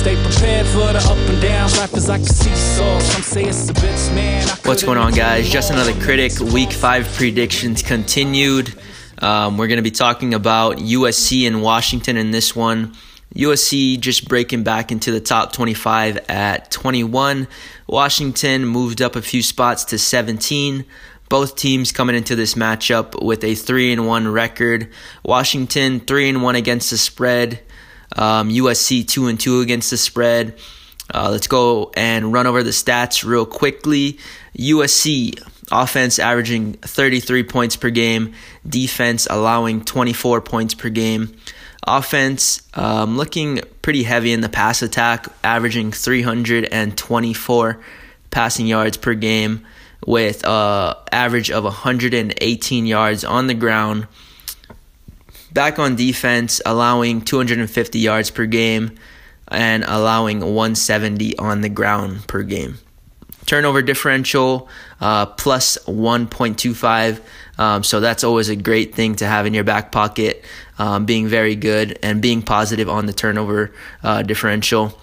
Stay 0.00 0.16
prepared 0.24 0.66
for 0.68 0.94
the 0.94 0.98
up 1.10 1.28
and 1.28 1.42
downs. 1.42 1.76
Life 1.76 1.92
is 1.92 2.08
like 2.08 2.22
a 2.22 2.24
seesaw. 2.24 3.00
Some 3.00 3.22
say 3.22 3.44
it's 3.44 3.68
a 3.68 3.74
bitch, 3.74 4.14
man. 4.14 4.48
What's 4.64 4.82
going 4.82 4.96
on, 4.96 5.12
guys? 5.12 5.46
Just 5.46 5.70
another 5.70 5.92
critic. 6.00 6.40
Week 6.40 6.72
five 6.72 7.06
predictions 7.16 7.82
continued. 7.82 8.74
Um, 9.18 9.58
we're 9.58 9.66
going 9.66 9.76
to 9.76 9.82
be 9.82 9.90
talking 9.90 10.32
about 10.32 10.78
USC 10.78 11.46
and 11.46 11.60
Washington 11.60 12.16
in 12.16 12.30
this 12.30 12.56
one. 12.56 12.94
USC 13.34 14.00
just 14.00 14.26
breaking 14.26 14.62
back 14.62 14.90
into 14.90 15.12
the 15.12 15.20
top 15.20 15.52
25 15.52 16.16
at 16.30 16.70
21. 16.70 17.46
Washington 17.86 18.64
moved 18.64 19.02
up 19.02 19.16
a 19.16 19.22
few 19.22 19.42
spots 19.42 19.84
to 19.84 19.98
17. 19.98 20.86
Both 21.28 21.56
teams 21.56 21.92
coming 21.92 22.16
into 22.16 22.34
this 22.36 22.54
matchup 22.54 23.22
with 23.22 23.44
a 23.44 23.54
3 23.54 23.92
and 23.92 24.06
1 24.06 24.28
record. 24.28 24.88
Washington 25.22 26.00
3 26.00 26.30
and 26.30 26.42
1 26.42 26.54
against 26.54 26.88
the 26.88 26.96
spread. 26.96 27.60
Um, 28.16 28.50
USC 28.50 29.06
2 29.06 29.28
and 29.28 29.38
2 29.38 29.60
against 29.60 29.90
the 29.90 29.96
spread. 29.96 30.58
Uh, 31.12 31.30
let's 31.30 31.46
go 31.46 31.90
and 31.96 32.32
run 32.32 32.46
over 32.46 32.62
the 32.62 32.70
stats 32.70 33.24
real 33.24 33.46
quickly. 33.46 34.18
USC 34.56 35.40
offense 35.70 36.18
averaging 36.18 36.74
33 36.74 37.44
points 37.44 37.76
per 37.76 37.90
game, 37.90 38.34
defense 38.68 39.26
allowing 39.30 39.84
24 39.84 40.40
points 40.40 40.74
per 40.74 40.88
game. 40.88 41.36
Offense 41.86 42.62
um, 42.74 43.16
looking 43.16 43.60
pretty 43.82 44.02
heavy 44.02 44.32
in 44.32 44.40
the 44.40 44.48
pass 44.48 44.82
attack, 44.82 45.26
averaging 45.42 45.92
324 45.92 47.80
passing 48.30 48.66
yards 48.66 48.96
per 48.96 49.14
game, 49.14 49.66
with 50.06 50.44
uh, 50.44 50.94
average 51.10 51.50
of 51.50 51.64
118 51.64 52.86
yards 52.86 53.24
on 53.24 53.46
the 53.46 53.54
ground. 53.54 54.06
Back 55.52 55.78
on 55.78 55.96
defense, 55.96 56.60
allowing 56.64 57.22
250 57.22 57.98
yards 57.98 58.30
per 58.30 58.46
game 58.46 58.96
and 59.48 59.84
allowing 59.86 60.40
170 60.40 61.36
on 61.38 61.60
the 61.60 61.68
ground 61.68 62.26
per 62.28 62.42
game. 62.42 62.78
Turnover 63.46 63.82
differential 63.82 64.68
uh, 65.00 65.26
plus 65.26 65.76
1.25. 65.86 67.20
Um, 67.58 67.82
so 67.82 67.98
that's 67.98 68.22
always 68.22 68.48
a 68.48 68.56
great 68.56 68.94
thing 68.94 69.16
to 69.16 69.26
have 69.26 69.44
in 69.44 69.54
your 69.54 69.64
back 69.64 69.90
pocket, 69.90 70.44
um, 70.78 71.04
being 71.04 71.26
very 71.26 71.56
good 71.56 71.98
and 72.02 72.22
being 72.22 72.42
positive 72.42 72.88
on 72.88 73.06
the 73.06 73.12
turnover 73.12 73.72
uh, 74.04 74.22
differential. 74.22 74.96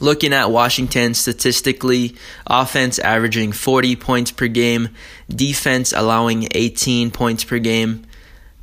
Looking 0.00 0.32
at 0.32 0.50
Washington 0.50 1.12
statistically, 1.14 2.16
offense 2.46 2.98
averaging 3.00 3.52
40 3.52 3.96
points 3.96 4.30
per 4.30 4.46
game, 4.46 4.90
defense 5.28 5.92
allowing 5.92 6.48
18 6.52 7.10
points 7.10 7.44
per 7.44 7.58
game. 7.58 8.06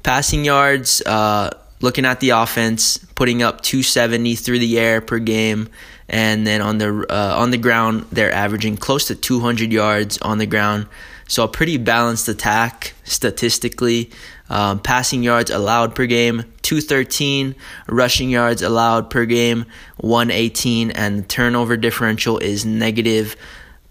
Passing 0.05 0.45
yards, 0.45 1.01
uh, 1.01 1.49
looking 1.81 2.05
at 2.05 2.19
the 2.19 2.29
offense, 2.29 2.99
putting 3.15 3.41
up 3.41 3.61
270 3.61 4.35
through 4.35 4.59
the 4.59 4.77
air 4.77 5.01
per 5.01 5.17
game, 5.17 5.67
and 6.07 6.45
then 6.45 6.61
on 6.61 6.77
the 6.77 7.07
uh, 7.09 7.35
on 7.35 7.49
the 7.49 7.57
ground 7.57 8.05
they're 8.11 8.31
averaging 8.31 8.77
close 8.77 9.05
to 9.07 9.15
200 9.15 9.73
yards 9.73 10.19
on 10.19 10.37
the 10.37 10.45
ground. 10.45 10.85
So 11.27 11.43
a 11.43 11.47
pretty 11.47 11.77
balanced 11.77 12.27
attack 12.27 12.93
statistically. 13.03 14.11
Um, 14.47 14.79
passing 14.79 15.23
yards 15.23 15.49
allowed 15.49 15.95
per 15.95 16.05
game 16.05 16.43
213, 16.61 17.55
rushing 17.87 18.29
yards 18.29 18.61
allowed 18.61 19.09
per 19.09 19.25
game 19.25 19.65
118, 19.97 20.91
and 20.91 21.23
the 21.23 21.27
turnover 21.27 21.77
differential 21.77 22.37
is 22.37 22.63
negative 22.63 23.35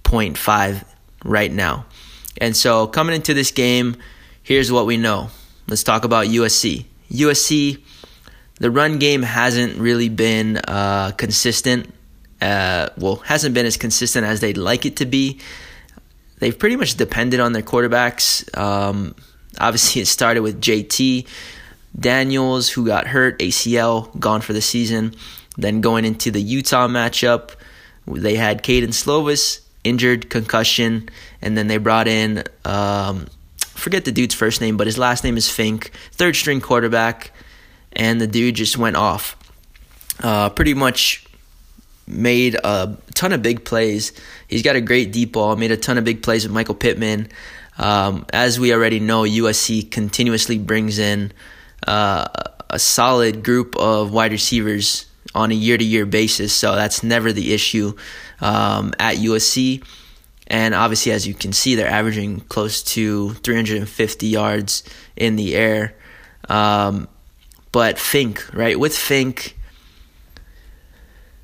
0.5 0.05 0.85
right 1.25 1.51
now. 1.51 1.87
And 2.41 2.57
so 2.57 2.87
coming 2.87 3.17
into 3.17 3.35
this 3.35 3.51
game, 3.51 3.97
here's 4.45 4.71
what 4.71 4.87
we 4.87 4.97
know. 4.97 5.31
Let's 5.67 5.83
talk 5.83 6.05
about 6.05 6.27
USC. 6.27 6.85
USC, 7.11 7.83
the 8.59 8.71
run 8.71 8.99
game 8.99 9.23
hasn't 9.23 9.79
really 9.79 10.09
been 10.09 10.59
uh, 10.59 11.13
consistent. 11.17 11.93
Uh, 12.41 12.89
well, 12.99 13.17
hasn't 13.17 13.55
been 13.55 13.67
as 13.67 13.77
consistent 13.77 14.27
as 14.27 14.41
they'd 14.41 14.59
like 14.59 14.85
it 14.85 14.97
to 14.97 15.07
be. 15.07 15.41
They've 16.39 16.59
pretty 16.59 16.77
much 16.77 16.97
depended 16.97 17.41
on 17.41 17.53
their 17.53 17.63
quarterbacks. 17.63 18.57
Um, 18.59 19.15
obviously, 19.59 20.03
it 20.03 20.07
started 20.07 20.41
with 20.41 20.61
JT 20.61 21.27
Daniels, 21.99 22.69
who 22.69 22.87
got 22.87 23.07
hurt, 23.07 23.39
ACL, 23.39 24.19
gone 24.19 24.41
for 24.41 24.53
the 24.53 24.61
season. 24.61 25.15
Then 25.57 25.81
going 25.81 26.05
into 26.05 26.31
the 26.31 26.43
Utah 26.43 26.89
matchup, 26.89 27.51
they 28.07 28.35
had 28.35 28.63
Kedon 28.63 28.91
Slovis, 28.91 29.61
injured, 29.85 30.29
concussion, 30.29 31.09
and 31.41 31.57
then 31.57 31.69
they 31.69 31.77
brought 31.77 32.09
in, 32.09 32.43
um, 32.65 33.27
forget 33.75 34.05
the 34.05 34.13
dude's 34.13 34.35
first 34.35 34.61
name, 34.61 34.77
but 34.77 34.87
his 34.87 34.99
last 34.99 35.25
name 35.25 35.37
is 35.37 35.51
Fink, 35.51 35.91
third 36.13 36.37
string 36.37 36.61
quarterback, 36.61 37.33
and 37.93 38.21
the 38.21 38.27
dude 38.27 38.55
just 38.57 38.79
went 38.79 38.97
off. 38.97 39.37
Uh, 40.23 40.49
pretty 40.51 40.75
much 40.75 41.27
made 42.07 42.55
a 42.63 42.97
ton 43.15 43.33
of 43.33 43.43
big 43.43 43.65
plays. 43.65 44.13
He's 44.49 44.63
got 44.63 44.77
a 44.77 44.81
great 44.81 45.13
deep 45.13 45.33
ball, 45.33 45.57
made 45.57 45.73
a 45.73 45.77
ton 45.77 45.99
of 45.99 46.05
big 46.05 46.23
plays 46.23 46.45
with 46.45 46.53
Michael 46.53 46.75
Pittman. 46.75 47.29
Um, 47.79 48.27
as 48.33 48.61
we 48.61 48.73
already 48.73 49.01
know, 49.01 49.23
USC 49.23 49.91
continuously 49.91 50.59
brings 50.59 50.99
in 50.99 51.33
uh, 51.87 52.29
a 52.71 52.79
solid 52.79 53.43
group 53.43 53.77
of 53.77 54.13
wide 54.13 54.33
receivers 54.33 55.07
on 55.35 55.51
a 55.51 55.55
year 55.55 55.77
to 55.77 55.85
year 55.85 56.07
basis, 56.07 56.53
so 56.53 56.77
that's 56.77 57.03
never 57.03 57.33
the 57.33 57.53
issue 57.53 57.95
um, 58.41 58.95
at 59.01 59.17
USC. 59.17 59.85
And 60.47 60.75
obviously, 60.75 61.13
as 61.13 61.27
you 61.27 61.35
can 61.35 61.53
see, 61.53 61.75
they're 61.75 61.89
averaging 61.89 62.41
close 62.41 62.83
to 62.95 63.31
350 63.35 64.27
yards 64.27 64.83
in 65.17 65.37
the 65.37 65.55
air. 65.55 65.95
Um, 66.49 67.09
but 67.73 67.99
Fink, 67.99 68.47
right? 68.53 68.79
With 68.79 68.97
Fink, 68.97 69.57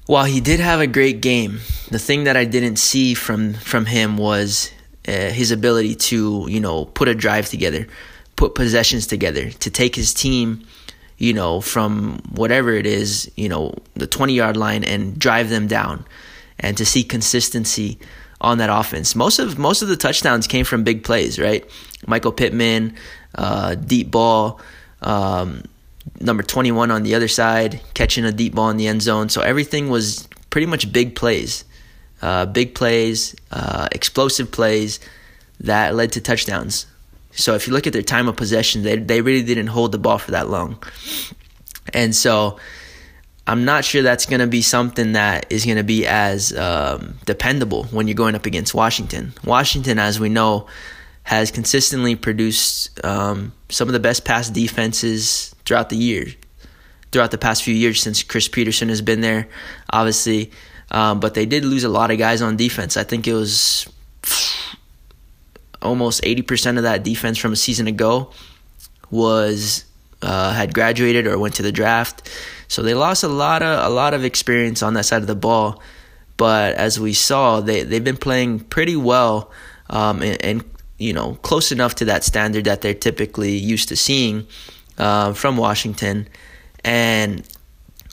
while 0.07 0.25
he 0.25 0.41
did 0.41 0.61
have 0.61 0.81
a 0.81 0.87
great 0.87 1.21
game, 1.21 1.61
the 1.89 1.99
thing 1.99 2.25
that 2.25 2.37
I 2.37 2.45
didn't 2.45 2.77
see 2.77 3.15
from 3.15 3.55
from 3.55 3.87
him 3.87 4.17
was 4.17 4.71
uh, 5.09 5.31
his 5.31 5.51
ability 5.51 5.95
to, 5.95 6.47
you 6.49 6.61
know, 6.61 6.85
put 6.85 7.09
a 7.09 7.15
drive 7.15 7.49
together, 7.49 7.87
put 8.37 8.55
possessions 8.55 9.07
together, 9.07 9.51
to 9.51 9.71
take 9.71 9.95
his 9.95 10.13
team, 10.13 10.67
you 11.17 11.33
know, 11.33 11.61
from 11.61 12.21
whatever 12.31 12.73
it 12.73 12.87
is, 12.87 13.31
you 13.37 13.49
know, 13.49 13.75
the 13.95 14.07
20 14.07 14.35
yard 14.35 14.57
line 14.57 14.85
and 14.85 15.19
drive 15.19 15.49
them 15.49 15.67
down, 15.67 16.05
and 16.59 16.77
to 16.77 16.85
see 16.85 17.03
consistency 17.03 17.99
on 18.41 18.59
that 18.59 18.71
offense. 18.71 19.15
Most 19.15 19.39
of 19.39 19.59
most 19.59 19.83
of 19.83 19.89
the 19.89 19.97
touchdowns 19.97 20.47
came 20.47 20.65
from 20.65 20.85
big 20.85 21.05
plays, 21.05 21.39
right? 21.39 21.69
Michael 22.07 22.33
Pittman, 22.33 22.97
uh, 23.35 23.75
deep 23.75 24.11
ball. 24.11 24.61
Um, 25.03 25.65
number 26.21 26.43
21 26.43 26.91
on 26.91 27.03
the 27.03 27.15
other 27.15 27.29
side, 27.29 27.81
catching 27.95 28.25
a 28.25 28.33
deep 28.33 28.55
ball 28.55 28.71
in 28.71 28.77
the 28.77 28.87
end 28.87 29.03
zone. 29.03 29.29
So 29.29 29.41
everything 29.43 29.89
was 29.89 30.29
pretty 30.51 30.67
much 30.67 30.93
big 30.93 31.15
plays. 31.15 31.65
Uh, 32.23 32.47
big 32.47 32.75
plays, 32.75 33.35
uh, 33.51 33.89
explosive 33.93 34.51
plays 34.51 35.01
that 35.61 35.95
led 35.95 36.13
to 36.13 36.21
touchdowns. 36.21 36.87
So 37.33 37.55
if 37.55 37.67
you 37.67 37.73
look 37.73 37.87
at 37.87 37.93
their 37.93 38.03
time 38.03 38.29
of 38.29 38.37
possession, 38.37 38.83
they, 38.83 38.97
they 38.97 39.23
really 39.23 39.43
didn't 39.43 39.69
hold 39.69 39.93
the 39.93 39.99
ball 39.99 40.19
for 40.19 40.33
that 40.33 40.51
long. 40.51 40.83
And 41.95 42.15
so 42.15 42.59
I'm 43.51 43.65
not 43.65 43.85
sure 43.85 44.03
that's 44.03 44.27
going 44.27 44.39
to 44.39 44.47
be 44.47 44.63
something 44.63 45.15
that 45.15 45.51
is 45.51 45.65
going 45.65 45.77
to 45.77 45.83
be 45.83 46.07
as 46.07 46.57
um, 46.57 47.19
dependable 47.25 47.83
when 47.87 48.07
you're 48.07 48.15
going 48.15 48.37
up 48.37 48.47
against 48.47 48.75
Washington. 48.75 49.33
Washington, 49.45 49.99
as 49.99 50.21
we 50.21 50.29
know, 50.29 50.69
has 51.25 51.51
consistently 51.51 52.15
produced 52.15 53.05
um, 53.05 53.53
some 53.69 53.89
of 53.89 53.93
the 53.93 53.99
best 53.99 54.25
pass 54.25 54.49
defenses 54.49 55.53
throughout 55.65 55.89
the 55.89 55.97
year, 55.97 56.27
throughout 57.11 57.33
the 57.33 57.39
past 57.39 57.65
few 57.65 57.75
years 57.75 58.01
since 58.01 58.23
Chris 58.23 58.47
Petersen 58.47 58.89
has 58.89 59.03
been 59.03 59.21
there, 59.21 59.49
obviously. 59.93 60.53
Um, 60.93 61.19
but 61.19 61.35
they 61.35 61.45
did 61.45 61.65
lose 61.65 61.83
a 61.83 61.89
lot 61.89 62.13
of 62.13 62.19
guys 62.19 62.43
on 62.43 62.57
defense. 62.57 62.97
I 62.97 63.03
think 63.03 63.27
it 63.27 63.35
was 63.35 63.89
almost 65.83 66.23
80% 66.23 66.77
of 66.77 66.85
that 66.85 67.03
defense 67.03 67.37
from 67.37 67.53
a 67.53 67.57
season 67.57 67.89
ago 67.89 68.31
was 69.11 69.87
uh, 70.23 70.53
had 70.53 70.73
graduated 70.73 71.27
or 71.27 71.37
went 71.37 71.55
to 71.55 71.65
the 71.65 71.73
draft. 71.73 72.31
So 72.71 72.83
they 72.83 72.95
lost 72.95 73.25
a 73.25 73.29
lot 73.29 73.65
of 73.65 73.85
a 73.85 73.93
lot 73.93 74.15
of 74.15 74.25
experience 74.25 74.81
on 74.81 74.95
that 74.95 75.03
side 75.03 75.23
of 75.23 75.27
the 75.27 75.35
ball. 75.35 75.83
But 76.37 76.77
as 76.77 77.01
we 77.01 77.15
saw, 77.15 77.61
they 77.61 77.83
they've 77.83 78.03
been 78.03 78.17
playing 78.17 78.61
pretty 78.61 78.95
well 78.95 79.51
um, 79.91 80.23
and, 80.23 80.41
and 80.41 80.65
you 80.97 81.13
know 81.13 81.35
close 81.43 81.73
enough 81.73 81.97
to 81.97 82.05
that 82.05 82.23
standard 82.23 82.67
that 82.67 82.81
they're 82.81 82.95
typically 82.95 83.57
used 83.57 83.89
to 83.89 83.97
seeing 83.97 84.47
uh, 84.99 85.33
from 85.33 85.57
Washington. 85.57 86.29
And 86.85 87.43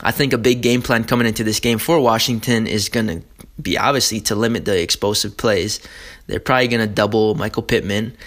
I 0.01 0.09
think 0.09 0.33
a 0.33 0.39
big 0.39 0.63
game 0.63 0.81
plan 0.81 1.03
coming 1.03 1.27
into 1.27 1.43
this 1.43 1.59
game 1.59 1.77
for 1.77 1.99
Washington 1.99 2.65
is 2.65 2.89
going 2.89 3.07
to 3.07 3.21
be 3.61 3.77
obviously 3.77 4.21
to 4.21 4.35
limit 4.35 4.65
the 4.65 4.81
explosive 4.81 5.37
plays. 5.37 5.81
They're 6.25 6.39
probably 6.39 6.67
going 6.67 6.87
to 6.87 6.91
double 6.91 7.35
Michael 7.35 7.61
Pittman 7.61 8.17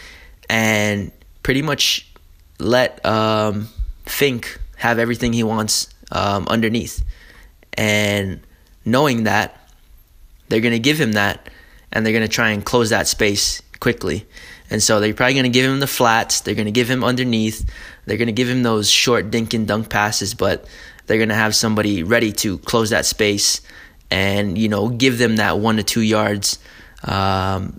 and 0.49 1.11
pretty 1.43 1.63
much 1.63 2.09
let 2.61 3.05
um, 3.05 3.69
Fink 4.07 4.61
have 4.77 5.01
everything 5.01 5.33
he 5.33 5.43
wants 5.43 5.93
um, 6.11 6.47
underneath. 6.49 7.05
And 7.75 8.41
knowing 8.85 9.25
that, 9.25 9.57
they're 10.49 10.61
going 10.61 10.73
to 10.73 10.79
give 10.79 11.01
him 11.01 11.13
that 11.13 11.49
and 11.93 12.05
they're 12.05 12.13
going 12.13 12.27
to 12.27 12.29
try 12.29 12.51
and 12.51 12.65
close 12.65 12.91
that 12.91 13.07
space 13.09 13.63
quickly. 13.79 14.27
And 14.69 14.83
so 14.83 15.01
they're 15.01 15.15
probably 15.15 15.35
going 15.35 15.45
to 15.45 15.51
give 15.51 15.69
him 15.69 15.81
the 15.81 15.87
flats. 15.87 16.41
They're 16.41 16.55
going 16.55 16.67
to 16.67 16.73
give 16.73 16.89
him 16.89 17.03
underneath. 17.03 17.69
They're 18.07 18.17
going 18.19 18.27
to 18.27 18.33
give 18.33 18.49
him 18.49 18.63
those 18.63 18.89
short 18.89 19.31
dink 19.31 19.55
and 19.55 19.67
dunk 19.67 19.91
passes, 19.91 20.35
but 20.35 20.67
they're 21.07 21.19
going 21.19 21.31
to 21.31 21.35
have 21.35 21.55
somebody 21.57 22.03
ready 22.03 22.33
to 22.33 22.59
close 22.59 22.91
that 22.91 23.07
space 23.07 23.61
and 24.13 24.59
you 24.59 24.69
know 24.69 24.89
give 24.89 25.19
them 25.19 25.37
that 25.37 25.59
one 25.59 25.77
to 25.77 25.83
two 25.83 26.01
yards 26.01 26.59
um, 27.05 27.79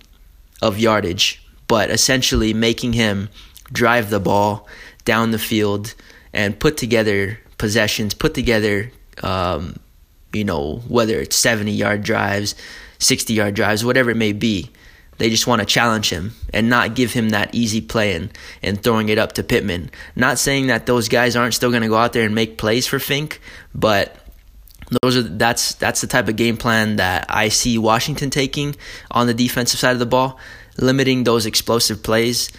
of 0.61 0.79
yardage, 0.79 1.45
but 1.67 1.89
essentially 1.89 2.53
making 2.53 2.93
him 2.93 3.29
drive 3.71 4.09
the 4.09 4.19
ball 4.19 4.67
down 5.05 5.31
the 5.31 5.39
field 5.39 5.93
and 6.33 6.59
put 6.59 6.77
together 6.77 7.39
possessions, 7.61 8.15
put 8.15 8.33
together, 8.33 8.91
um, 9.21 9.75
you 10.33 10.43
know, 10.43 10.81
whether 10.87 11.19
it's 11.19 11.35
70 11.35 11.71
yard 11.71 12.01
drives, 12.03 12.55
60 12.97 13.33
yard 13.33 13.53
drives, 13.53 13.85
whatever 13.85 14.09
it 14.09 14.17
may 14.17 14.33
be. 14.33 14.71
They 15.19 15.29
just 15.29 15.45
want 15.45 15.59
to 15.59 15.67
challenge 15.67 16.09
him 16.09 16.33
and 16.51 16.67
not 16.67 16.95
give 16.95 17.13
him 17.13 17.29
that 17.29 17.53
easy 17.53 17.79
play 17.79 18.15
and, 18.15 18.35
and 18.63 18.81
throwing 18.81 19.09
it 19.09 19.19
up 19.19 19.33
to 19.33 19.43
Pittman. 19.43 19.91
Not 20.15 20.39
saying 20.39 20.67
that 20.67 20.87
those 20.87 21.07
guys 21.07 21.35
aren't 21.35 21.53
still 21.53 21.69
going 21.69 21.83
to 21.83 21.87
go 21.87 21.97
out 21.97 22.13
there 22.13 22.25
and 22.25 22.33
make 22.33 22.57
plays 22.57 22.87
for 22.87 22.97
Fink, 22.97 23.39
but 23.75 24.17
those 25.03 25.15
are 25.15 25.21
that's 25.21 25.75
that's 25.75 26.01
the 26.01 26.07
type 26.07 26.27
of 26.27 26.35
game 26.35 26.57
plan 26.57 26.95
that 26.95 27.27
I 27.29 27.49
see 27.49 27.77
Washington 27.77 28.31
taking 28.31 28.75
on 29.11 29.27
the 29.27 29.35
defensive 29.35 29.79
side 29.79 29.93
of 29.93 29.99
the 29.99 30.07
ball, 30.07 30.39
limiting 30.77 31.23
those 31.23 31.45
explosive 31.45 32.01
plays 32.01 32.51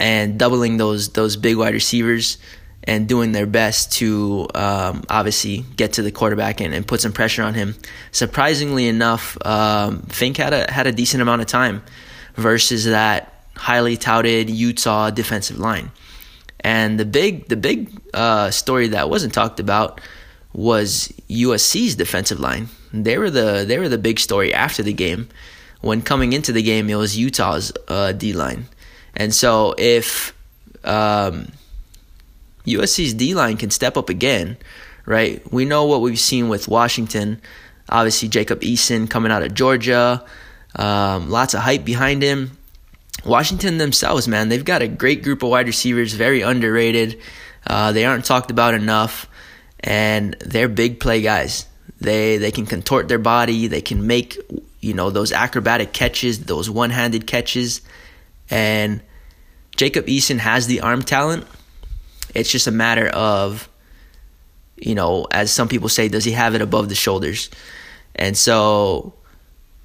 and 0.00 0.38
doubling 0.38 0.78
those 0.78 1.10
those 1.10 1.36
big 1.36 1.58
wide 1.58 1.74
receivers 1.74 2.38
and 2.86 3.08
doing 3.08 3.32
their 3.32 3.46
best 3.46 3.92
to 3.92 4.46
um, 4.54 5.02
obviously 5.10 5.64
get 5.76 5.94
to 5.94 6.02
the 6.02 6.12
quarterback 6.12 6.60
and, 6.60 6.72
and, 6.72 6.86
put 6.86 7.00
some 7.00 7.12
pressure 7.12 7.42
on 7.42 7.54
him. 7.54 7.74
Surprisingly 8.12 8.86
enough, 8.86 9.36
um, 9.44 10.02
Fink 10.02 10.36
had 10.36 10.52
a 10.52 10.70
had 10.70 10.86
a 10.86 10.92
decent 10.92 11.20
amount 11.20 11.40
of 11.40 11.48
time 11.48 11.82
versus 12.36 12.84
that 12.84 13.32
highly 13.56 13.96
touted 13.96 14.48
Utah 14.50 15.10
defensive 15.10 15.58
line. 15.58 15.90
And 16.60 16.98
the 16.98 17.04
big 17.04 17.48
the 17.48 17.56
big 17.56 17.90
uh, 18.14 18.50
story 18.50 18.88
that 18.88 19.10
wasn't 19.10 19.34
talked 19.34 19.60
about 19.60 20.00
was 20.52 21.12
USC's 21.28 21.96
defensive 21.96 22.40
line. 22.40 22.68
They 22.92 23.18
were 23.18 23.30
the 23.30 23.64
they 23.66 23.78
were 23.78 23.88
the 23.88 23.98
big 23.98 24.18
story 24.18 24.54
after 24.54 24.82
the 24.82 24.92
game. 24.92 25.28
When 25.80 26.02
coming 26.02 26.32
into 26.32 26.52
the 26.52 26.62
game, 26.62 26.88
it 26.88 26.94
was 26.94 27.16
Utah's 27.16 27.72
uh, 27.88 28.12
D 28.12 28.32
line, 28.32 28.66
and 29.14 29.34
so 29.34 29.74
if 29.76 30.34
um, 30.82 31.52
USC's 32.66 33.14
D 33.14 33.34
line 33.34 33.56
can 33.56 33.70
step 33.70 33.96
up 33.96 34.08
again, 34.08 34.56
right? 35.04 35.42
We 35.52 35.64
know 35.64 35.84
what 35.84 36.00
we've 36.00 36.18
seen 36.18 36.48
with 36.48 36.68
Washington. 36.68 37.40
Obviously, 37.88 38.28
Jacob 38.28 38.60
Eason 38.60 39.08
coming 39.08 39.30
out 39.30 39.42
of 39.42 39.54
Georgia, 39.54 40.24
um, 40.74 41.30
lots 41.30 41.54
of 41.54 41.60
hype 41.60 41.84
behind 41.84 42.22
him. 42.22 42.56
Washington 43.24 43.78
themselves, 43.78 44.28
man, 44.28 44.48
they've 44.48 44.64
got 44.64 44.82
a 44.82 44.88
great 44.88 45.22
group 45.22 45.42
of 45.42 45.50
wide 45.50 45.66
receivers, 45.66 46.12
very 46.12 46.42
underrated. 46.42 47.18
Uh, 47.66 47.92
they 47.92 48.04
aren't 48.04 48.24
talked 48.24 48.50
about 48.50 48.74
enough, 48.74 49.28
and 49.80 50.36
they're 50.40 50.68
big 50.68 51.00
play 51.00 51.22
guys. 51.22 51.66
They 52.00 52.36
they 52.36 52.50
can 52.50 52.66
contort 52.66 53.08
their 53.08 53.18
body. 53.18 53.66
They 53.66 53.80
can 53.80 54.06
make 54.06 54.38
you 54.80 54.94
know 54.94 55.10
those 55.10 55.32
acrobatic 55.32 55.92
catches, 55.92 56.44
those 56.44 56.68
one-handed 56.70 57.26
catches, 57.26 57.80
and 58.50 59.00
Jacob 59.76 60.06
Eason 60.06 60.38
has 60.38 60.66
the 60.66 60.80
arm 60.80 61.02
talent. 61.02 61.46
It's 62.36 62.50
just 62.50 62.66
a 62.66 62.70
matter 62.70 63.08
of, 63.08 63.68
you 64.76 64.94
know, 64.94 65.26
as 65.30 65.50
some 65.50 65.68
people 65.68 65.88
say, 65.88 66.08
does 66.08 66.24
he 66.24 66.32
have 66.32 66.54
it 66.54 66.60
above 66.60 66.88
the 66.88 66.94
shoulders? 66.94 67.50
And 68.14 68.36
so 68.36 69.14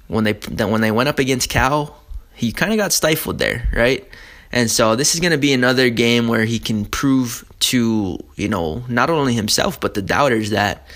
when 0.08 0.24
they 0.24 0.32
when 0.32 0.82
they 0.82 0.90
went 0.90 1.08
up 1.08 1.18
against 1.18 1.48
Cal, 1.48 1.98
he 2.34 2.52
kind 2.52 2.72
of 2.72 2.78
got 2.78 2.92
stifled 2.92 3.38
there, 3.38 3.68
right? 3.72 4.06
And 4.52 4.70
so 4.70 4.96
this 4.96 5.14
is 5.14 5.20
going 5.20 5.32
to 5.32 5.38
be 5.38 5.54
another 5.54 5.88
game 5.88 6.28
where 6.28 6.44
he 6.44 6.58
can 6.58 6.84
prove 6.84 7.50
to, 7.60 8.18
you 8.36 8.48
know, 8.48 8.84
not 8.86 9.08
only 9.08 9.32
himself 9.32 9.80
but 9.80 9.94
the 9.94 10.02
doubters 10.02 10.50
that 10.50 10.86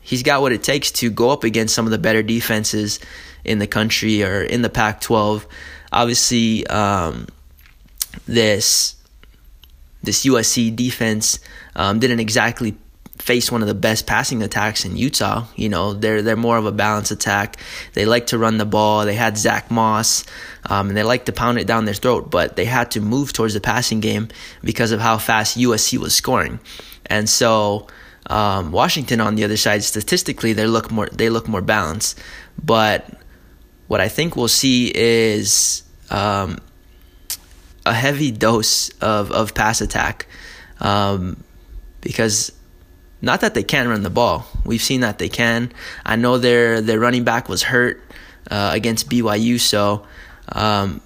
he's 0.00 0.24
got 0.24 0.40
what 0.40 0.52
it 0.52 0.64
takes 0.64 0.90
to 0.90 1.10
go 1.10 1.30
up 1.30 1.44
against 1.44 1.74
some 1.74 1.84
of 1.84 1.92
the 1.92 1.98
better 1.98 2.22
defenses 2.22 2.98
in 3.44 3.60
the 3.60 3.66
country 3.68 4.24
or 4.24 4.42
in 4.42 4.62
the 4.62 4.68
Pac-12. 4.68 5.46
Obviously, 5.92 6.66
um, 6.66 7.28
this 8.26 8.95
this 10.02 10.24
USC 10.24 10.74
defense 10.74 11.40
um, 11.74 11.98
didn't 11.98 12.20
exactly 12.20 12.76
face 13.18 13.50
one 13.50 13.62
of 13.62 13.68
the 13.68 13.74
best 13.74 14.06
passing 14.06 14.42
attacks 14.42 14.84
in 14.84 14.96
Utah. 14.96 15.46
You 15.56 15.68
know, 15.68 15.94
they're 15.94 16.22
they're 16.22 16.36
more 16.36 16.58
of 16.58 16.66
a 16.66 16.72
balanced 16.72 17.10
attack. 17.10 17.56
They 17.94 18.04
like 18.04 18.28
to 18.28 18.38
run 18.38 18.58
the 18.58 18.66
ball. 18.66 19.04
They 19.04 19.14
had 19.14 19.38
Zach 19.38 19.70
Moss, 19.70 20.24
um, 20.64 20.88
and 20.88 20.96
they 20.96 21.02
like 21.02 21.24
to 21.26 21.32
pound 21.32 21.58
it 21.58 21.66
down 21.66 21.84
their 21.84 21.94
throat. 21.94 22.30
But 22.30 22.56
they 22.56 22.64
had 22.64 22.90
to 22.92 23.00
move 23.00 23.32
towards 23.32 23.54
the 23.54 23.60
passing 23.60 24.00
game 24.00 24.28
because 24.62 24.92
of 24.92 25.00
how 25.00 25.18
fast 25.18 25.58
USC 25.58 25.98
was 25.98 26.14
scoring, 26.14 26.60
and 27.06 27.28
so. 27.28 27.86
Um, 28.28 28.72
Washington 28.72 29.20
on 29.20 29.36
the 29.36 29.44
other 29.44 29.56
side, 29.56 29.84
statistically, 29.84 30.52
they 30.52 30.66
look 30.66 30.90
more 30.90 31.08
they 31.10 31.30
look 31.30 31.46
more 31.46 31.62
balanced. 31.62 32.18
But 32.60 33.08
what 33.86 34.00
I 34.00 34.08
think 34.08 34.34
we'll 34.34 34.48
see 34.48 34.90
is 34.92 35.84
um, 36.10 36.58
a 37.86 37.94
heavy 37.94 38.30
dose 38.30 38.90
of, 39.00 39.30
of 39.30 39.54
pass 39.54 39.80
attack 39.80 40.26
um, 40.80 41.42
because 42.00 42.52
not 43.22 43.40
that 43.40 43.54
they 43.54 43.62
can't 43.62 43.88
run 43.88 44.02
the 44.02 44.10
ball. 44.10 44.46
We've 44.64 44.82
seen 44.82 45.00
that 45.00 45.18
they 45.18 45.28
can. 45.28 45.72
I 46.04 46.16
know 46.16 46.36
their 46.36 46.80
their 46.80 47.00
running 47.00 47.24
back 47.24 47.48
was 47.48 47.62
hurt 47.62 48.02
uh, 48.50 48.70
against 48.72 49.08
BYU, 49.08 49.58
so 49.58 50.06
um, 50.52 51.00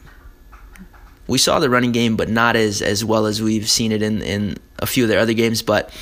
we 1.29 1.39
saw 1.39 1.61
the 1.61 1.71
running 1.71 1.93
game, 1.93 2.17
but 2.17 2.29
not 2.29 2.57
as 2.57 2.83
as 2.83 3.05
well 3.05 3.27
as 3.27 3.41
we've 3.41 3.69
seen 3.69 3.93
it 3.93 4.03
in 4.03 4.23
in 4.23 4.57
a 4.79 4.87
few 4.87 5.05
of 5.05 5.09
their 5.09 5.21
other 5.21 5.35
games. 5.35 5.63
But 5.63 5.95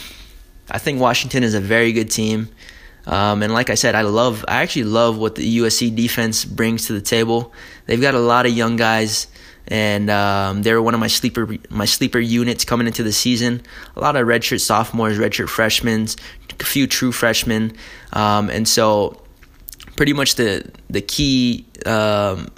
I 0.71 0.79
think 0.79 1.01
Washington 1.01 1.43
is 1.43 1.55
a 1.55 1.61
very 1.61 1.93
good 1.93 2.11
team. 2.11 2.49
Um, 3.07 3.43
and 3.43 3.55
like 3.55 3.71
I 3.71 3.75
said, 3.75 3.95
I 3.95 4.03
love, 4.03 4.45
I 4.49 4.61
actually 4.61 4.85
love 4.85 5.17
what 5.17 5.35
the 5.35 5.59
USC 5.61 5.97
defense 5.97 6.45
brings 6.45 6.89
to 6.89 6.93
the 6.93 7.01
table. 7.01 7.55
They've 7.87 8.01
got 8.01 8.15
a 8.15 8.19
lot 8.19 8.45
of 8.45 8.53
young 8.53 8.77
guys 8.77 9.29
and 9.69 10.09
um, 10.09 10.63
they 10.63 10.73
were 10.73 10.83
one 10.83 10.95
of 10.95 11.01
my 11.01 11.07
sleeper 11.07 11.47
my 11.69 11.85
sleeper 11.85 12.19
units 12.19 12.65
coming 12.65 12.87
into 12.87 13.03
the 13.03 13.13
season. 13.13 13.63
A 13.97 14.01
lot 14.01 14.17
of 14.17 14.27
redshirt 14.27 14.61
sophomores, 14.61 15.19
redshirt 15.19 15.49
freshmen, 15.49 16.09
a 16.59 16.65
few 16.65 16.87
true 16.87 17.13
freshmen, 17.13 17.77
um, 18.13 18.49
and 18.51 18.67
so 18.67 19.21
pretty 19.97 20.15
much 20.15 20.37
the 20.37 20.69
the 20.89 21.03
key, 21.03 21.67
um, 21.85 22.49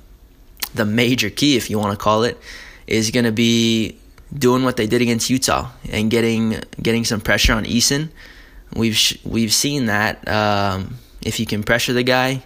the 0.75 0.85
major 0.85 1.31
key, 1.31 1.57
if 1.57 1.69
you 1.69 1.79
want 1.79 1.93
to 1.93 2.03
call 2.03 2.23
it, 2.23 2.39
is 2.87 3.11
going 3.11 3.25
to 3.25 3.33
be 3.33 3.99
doing 4.33 4.63
what 4.63 4.77
they 4.77 4.87
did 4.87 5.03
against 5.03 5.29
Utah 5.29 5.71
and 5.91 6.11
getting 6.11 6.61
getting 6.81 7.05
some 7.05 7.21
pressure 7.21 7.53
on 7.53 7.65
Eason. 7.65 8.11
We've 8.75 9.19
we've 9.25 9.53
seen 9.53 9.87
that 9.87 10.27
um, 10.29 10.99
if 11.23 11.41
you 11.41 11.47
can 11.47 11.65
pressure 11.65 11.93
the 11.93 12.05
guy, 12.05 12.45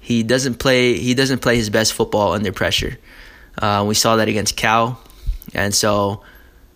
he 0.00 0.24
doesn't 0.24 0.58
play 0.58 0.98
he 0.98 1.14
doesn't 1.14 1.38
play 1.38 1.54
his 1.54 1.70
best 1.70 1.92
football 1.92 2.32
under 2.32 2.50
pressure. 2.50 2.98
Uh, 3.58 3.84
we 3.86 3.94
saw 3.94 4.16
that 4.16 4.28
against 4.28 4.56
Cal, 4.56 5.00
and 5.54 5.74
so 5.74 6.22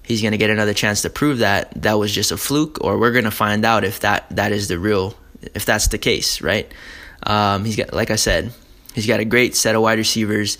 he's 0.02 0.22
going 0.22 0.32
to 0.32 0.38
get 0.38 0.50
another 0.50 0.74
chance 0.74 1.02
to 1.02 1.10
prove 1.10 1.38
that 1.38 1.70
that 1.82 1.94
was 1.94 2.12
just 2.12 2.32
a 2.32 2.36
fluke, 2.36 2.78
or 2.82 2.98
we're 2.98 3.12
going 3.12 3.24
to 3.24 3.30
find 3.30 3.64
out 3.64 3.84
if 3.84 4.00
that 4.00 4.26
that 4.30 4.52
is 4.52 4.68
the 4.68 4.78
real, 4.78 5.14
if 5.54 5.64
that's 5.64 5.88
the 5.88 5.98
case, 5.98 6.40
right? 6.40 6.70
Um, 7.22 7.64
he's 7.64 7.76
got, 7.76 7.92
like 7.92 8.10
I 8.10 8.16
said, 8.16 8.52
he's 8.94 9.06
got 9.06 9.20
a 9.20 9.24
great 9.24 9.54
set 9.54 9.74
of 9.74 9.82
wide 9.82 9.98
receivers. 9.98 10.58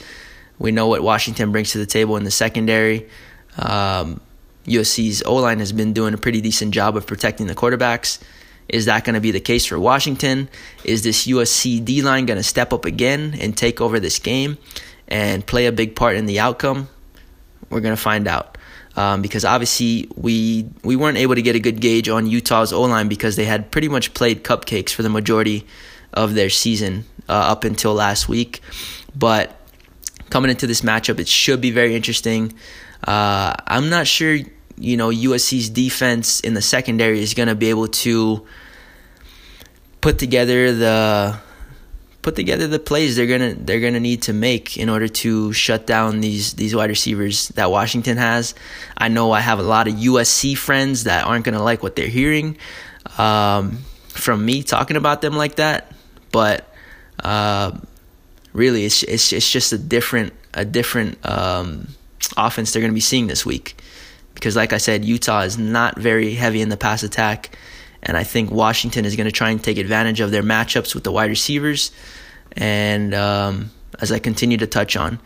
We 0.58 0.72
know 0.72 0.88
what 0.88 1.02
Washington 1.02 1.52
brings 1.52 1.72
to 1.72 1.78
the 1.78 1.86
table 1.86 2.16
in 2.16 2.24
the 2.24 2.30
secondary. 2.30 3.08
Um, 3.56 4.20
USC's 4.66 5.22
O 5.24 5.36
line 5.36 5.60
has 5.60 5.72
been 5.72 5.92
doing 5.92 6.14
a 6.14 6.18
pretty 6.18 6.40
decent 6.40 6.74
job 6.74 6.96
of 6.96 7.06
protecting 7.06 7.46
the 7.46 7.54
quarterbacks. 7.54 8.20
Is 8.68 8.84
that 8.84 9.04
going 9.04 9.14
to 9.14 9.20
be 9.20 9.30
the 9.30 9.40
case 9.40 9.64
for 9.64 9.78
Washington? 9.78 10.48
Is 10.84 11.02
this 11.02 11.26
USC 11.26 11.82
D 11.82 12.02
line 12.02 12.26
going 12.26 12.36
to 12.36 12.42
step 12.42 12.72
up 12.72 12.84
again 12.84 13.36
and 13.40 13.56
take 13.56 13.80
over 13.80 13.98
this 13.98 14.18
game? 14.18 14.58
And 15.08 15.44
play 15.44 15.66
a 15.66 15.72
big 15.72 15.96
part 15.96 16.16
in 16.16 16.26
the 16.26 16.38
outcome, 16.38 16.88
we're 17.70 17.80
going 17.80 17.96
to 17.96 18.00
find 18.00 18.28
out. 18.28 18.56
Um, 18.96 19.22
because 19.22 19.44
obviously 19.44 20.08
we 20.16 20.68
we 20.82 20.96
weren't 20.96 21.18
able 21.18 21.36
to 21.36 21.42
get 21.42 21.54
a 21.54 21.60
good 21.60 21.80
gauge 21.80 22.08
on 22.08 22.26
Utah's 22.26 22.72
O 22.72 22.82
line 22.82 23.06
because 23.08 23.36
they 23.36 23.44
had 23.44 23.70
pretty 23.70 23.88
much 23.88 24.12
played 24.12 24.42
cupcakes 24.42 24.90
for 24.90 25.04
the 25.04 25.08
majority 25.08 25.66
of 26.12 26.34
their 26.34 26.50
season 26.50 27.04
uh, 27.28 27.32
up 27.32 27.62
until 27.62 27.94
last 27.94 28.28
week. 28.28 28.60
But 29.14 29.56
coming 30.30 30.50
into 30.50 30.66
this 30.66 30.80
matchup, 30.80 31.20
it 31.20 31.28
should 31.28 31.60
be 31.60 31.70
very 31.70 31.94
interesting. 31.94 32.54
Uh, 33.06 33.54
I'm 33.66 33.88
not 33.88 34.08
sure, 34.08 34.36
you 34.76 34.96
know, 34.96 35.10
USC's 35.10 35.70
defense 35.70 36.40
in 36.40 36.54
the 36.54 36.62
secondary 36.62 37.20
is 37.20 37.34
going 37.34 37.48
to 37.48 37.54
be 37.54 37.70
able 37.70 37.88
to 37.88 38.44
put 40.00 40.18
together 40.18 40.72
the 40.72 41.38
put 42.28 42.36
together 42.36 42.66
the 42.66 42.78
plays 42.78 43.16
they're 43.16 43.26
gonna 43.26 43.54
they're 43.54 43.80
gonna 43.80 43.98
need 43.98 44.20
to 44.20 44.34
make 44.34 44.76
in 44.76 44.90
order 44.90 45.08
to 45.08 45.50
shut 45.54 45.86
down 45.86 46.20
these 46.20 46.52
these 46.52 46.74
wide 46.74 46.90
receivers 46.90 47.48
that 47.56 47.70
Washington 47.70 48.18
has. 48.18 48.54
I 48.98 49.08
know 49.08 49.32
I 49.32 49.40
have 49.40 49.58
a 49.58 49.62
lot 49.62 49.88
of 49.88 49.94
USC 49.94 50.54
friends 50.54 51.04
that 51.04 51.24
aren't 51.24 51.46
gonna 51.46 51.62
like 51.62 51.82
what 51.82 51.96
they're 51.96 52.06
hearing 52.06 52.58
um, 53.16 53.78
from 54.10 54.44
me 54.44 54.62
talking 54.62 54.98
about 54.98 55.22
them 55.22 55.36
like 55.36 55.54
that, 55.56 55.90
but 56.30 56.70
uh, 57.24 57.72
really 58.52 58.84
it's, 58.84 59.02
it's 59.04 59.32
it's 59.32 59.50
just 59.50 59.72
a 59.72 59.78
different 59.78 60.34
a 60.52 60.66
different 60.66 61.24
um, 61.24 61.88
offense 62.36 62.74
they're 62.74 62.82
gonna 62.82 62.92
be 62.92 63.00
seeing 63.00 63.26
this 63.26 63.46
week 63.46 63.80
because 64.34 64.54
like 64.54 64.74
I 64.74 64.78
said, 64.78 65.02
Utah 65.02 65.44
is 65.44 65.56
not 65.56 65.96
very 65.96 66.34
heavy 66.34 66.60
in 66.60 66.68
the 66.68 66.76
pass 66.76 67.02
attack. 67.02 67.56
And 68.08 68.16
I 68.16 68.24
think 68.24 68.50
Washington 68.50 69.04
is 69.04 69.14
going 69.14 69.26
to 69.26 69.32
try 69.32 69.50
and 69.50 69.62
take 69.62 69.76
advantage 69.76 70.20
of 70.20 70.30
their 70.30 70.42
matchups 70.42 70.94
with 70.94 71.04
the 71.04 71.12
wide 71.12 71.28
receivers. 71.28 71.92
And 72.52 73.14
um, 73.14 73.70
as 74.00 74.10
I 74.10 74.18
continue 74.18 74.56
to 74.56 74.66
touch 74.66 74.96
on, 74.96 75.20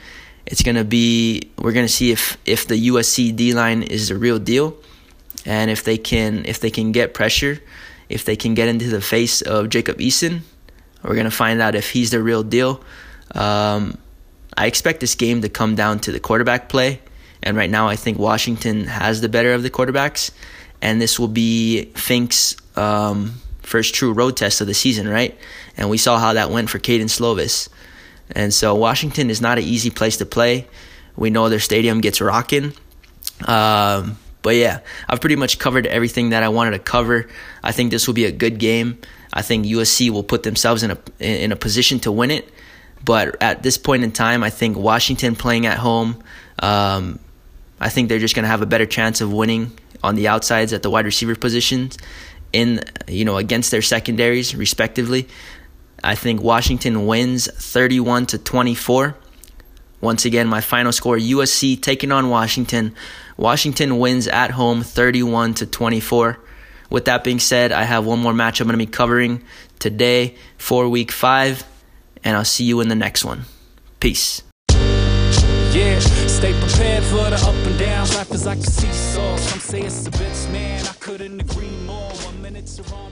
it's 0.46 0.62
going 0.62 0.74
to 0.74 0.84
be 0.84 1.50
we're 1.56 1.72
going 1.72 1.86
to 1.86 1.92
see 1.92 2.10
if 2.10 2.36
if 2.44 2.66
the 2.66 2.88
USC 2.88 3.34
D 3.34 3.54
line 3.54 3.84
is 3.84 4.08
the 4.08 4.16
real 4.16 4.40
deal, 4.40 4.76
and 5.46 5.70
if 5.70 5.84
they 5.84 5.96
can 5.96 6.44
if 6.44 6.58
they 6.58 6.70
can 6.70 6.90
get 6.90 7.14
pressure, 7.14 7.60
if 8.08 8.24
they 8.24 8.34
can 8.34 8.54
get 8.54 8.68
into 8.68 8.88
the 8.88 9.00
face 9.00 9.40
of 9.42 9.68
Jacob 9.68 9.98
Eason, 9.98 10.40
we're 11.04 11.14
going 11.14 11.24
to 11.24 11.30
find 11.30 11.62
out 11.62 11.76
if 11.76 11.90
he's 11.90 12.10
the 12.10 12.20
real 12.20 12.42
deal. 12.42 12.82
Um, 13.34 13.98
I 14.56 14.66
expect 14.66 15.00
this 15.00 15.14
game 15.14 15.40
to 15.42 15.48
come 15.48 15.76
down 15.76 16.00
to 16.00 16.12
the 16.12 16.20
quarterback 16.20 16.68
play, 16.68 17.00
and 17.42 17.56
right 17.56 17.70
now 17.70 17.86
I 17.86 17.94
think 17.94 18.18
Washington 18.18 18.86
has 18.86 19.20
the 19.20 19.28
better 19.28 19.54
of 19.54 19.62
the 19.62 19.70
quarterbacks, 19.70 20.32
and 20.82 21.00
this 21.00 21.20
will 21.20 21.28
be 21.28 21.84
Fink's 21.94 22.56
um, 22.76 23.34
first 23.60 23.94
true 23.94 24.12
road 24.12 24.36
test 24.36 24.60
of 24.60 24.66
the 24.66 24.74
season, 24.74 25.08
right? 25.08 25.36
And 25.76 25.90
we 25.90 25.98
saw 25.98 26.18
how 26.18 26.34
that 26.34 26.50
went 26.50 26.70
for 26.70 26.78
Kedon 26.78 27.06
Slovis. 27.06 27.68
And 28.30 28.52
so 28.52 28.74
Washington 28.74 29.30
is 29.30 29.40
not 29.40 29.58
an 29.58 29.64
easy 29.64 29.90
place 29.90 30.16
to 30.18 30.26
play. 30.26 30.66
We 31.16 31.30
know 31.30 31.48
their 31.48 31.60
stadium 31.60 32.00
gets 32.00 32.20
rocking. 32.20 32.72
Um, 33.46 34.18
but 34.42 34.56
yeah, 34.56 34.80
I've 35.08 35.20
pretty 35.20 35.36
much 35.36 35.58
covered 35.58 35.86
everything 35.86 36.30
that 36.30 36.42
I 36.42 36.48
wanted 36.48 36.72
to 36.72 36.78
cover. 36.78 37.28
I 37.62 37.72
think 37.72 37.90
this 37.90 38.06
will 38.06 38.14
be 38.14 38.24
a 38.24 38.32
good 38.32 38.58
game. 38.58 38.98
I 39.32 39.42
think 39.42 39.66
USC 39.66 40.10
will 40.10 40.24
put 40.24 40.42
themselves 40.42 40.82
in 40.82 40.90
a 40.90 40.98
in 41.20 41.52
a 41.52 41.56
position 41.56 42.00
to 42.00 42.12
win 42.12 42.30
it. 42.30 42.52
But 43.04 43.40
at 43.42 43.62
this 43.62 43.78
point 43.78 44.04
in 44.04 44.12
time, 44.12 44.42
I 44.42 44.50
think 44.50 44.76
Washington 44.76 45.34
playing 45.34 45.66
at 45.66 45.78
home, 45.78 46.22
um, 46.60 47.18
I 47.80 47.88
think 47.88 48.08
they're 48.08 48.18
just 48.18 48.34
going 48.34 48.44
to 48.44 48.48
have 48.48 48.62
a 48.62 48.66
better 48.66 48.86
chance 48.86 49.20
of 49.20 49.32
winning 49.32 49.72
on 50.04 50.14
the 50.14 50.28
outsides 50.28 50.72
at 50.72 50.82
the 50.82 50.90
wide 50.90 51.04
receiver 51.04 51.34
positions 51.34 51.96
in 52.52 52.80
you 53.08 53.24
know 53.24 53.36
against 53.36 53.70
their 53.70 53.82
secondaries 53.82 54.54
respectively. 54.54 55.28
I 56.04 56.14
think 56.14 56.42
Washington 56.42 57.06
wins 57.06 57.46
31 57.46 58.26
to 58.26 58.38
24. 58.38 59.16
Once 60.00 60.24
again, 60.24 60.48
my 60.48 60.60
final 60.60 60.90
score 60.90 61.16
USC 61.16 61.80
taking 61.80 62.10
on 62.10 62.28
Washington. 62.28 62.94
Washington 63.36 63.98
wins 63.98 64.26
at 64.26 64.50
home 64.50 64.82
31 64.82 65.54
to 65.54 65.66
24. 65.66 66.40
With 66.90 67.04
that 67.04 67.22
being 67.22 67.38
said, 67.38 67.70
I 67.70 67.84
have 67.84 68.04
one 68.04 68.18
more 68.18 68.34
match 68.34 68.60
I'm 68.60 68.66
going 68.66 68.78
to 68.78 68.84
be 68.84 68.90
covering 68.90 69.44
today 69.78 70.36
for 70.58 70.88
week 70.88 71.12
5 71.12 71.64
and 72.24 72.36
I'll 72.36 72.44
see 72.44 72.64
you 72.64 72.80
in 72.80 72.88
the 72.88 72.96
next 72.96 73.24
one. 73.24 73.44
Peace. 74.00 74.42
Yeah, 75.72 75.98
stay 76.00 76.52
prepared 76.60 77.04
for 77.04 77.30
the 77.30 77.36
up 77.36 77.54
and 77.66 77.78
downs. 77.78 78.14
Life. 78.14 78.28
Some 78.28 79.60
say 79.60 79.82
it's 79.82 80.06
a 80.06 80.10
bitch, 80.10 80.52
man. 80.52 80.84
I 80.84 80.92
couldn't 81.00 81.40
agree 81.40 81.61
more. 82.90 83.02
One 83.02 83.11